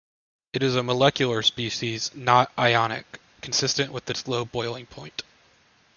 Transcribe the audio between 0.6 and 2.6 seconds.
is a molecular species, not